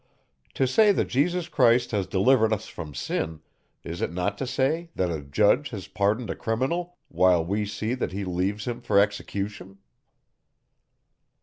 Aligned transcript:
To 0.55 0.65
say 0.65 0.91
that 0.93 1.09
Jesus 1.09 1.47
Christ 1.47 1.91
has 1.91 2.07
delivered 2.07 2.51
us 2.51 2.65
from 2.65 2.95
sin, 2.95 3.41
is 3.83 4.01
it 4.01 4.11
not 4.11 4.35
to 4.39 4.47
say, 4.47 4.89
that 4.95 5.11
a 5.11 5.21
judge 5.21 5.69
has 5.69 5.87
pardoned 5.87 6.31
a 6.31 6.35
criminal, 6.35 6.97
while 7.09 7.45
we 7.45 7.67
see 7.67 7.93
that 7.93 8.11
he 8.11 8.25
leaves 8.25 8.65
him 8.65 8.81
for 8.81 8.99
execution? 8.99 9.77